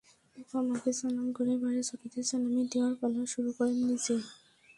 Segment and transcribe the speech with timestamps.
[0.37, 4.15] বাবা-মাকে সালাম করে বাড়ির ছোটদের সালামি দেওয়ার পালা শুরু করেন নিজে।